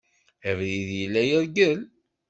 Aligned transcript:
Abrid 0.49 0.89
yella 0.99 1.21
yergel. 1.29 1.79